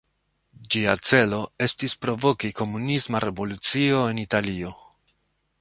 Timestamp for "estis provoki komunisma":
1.67-3.23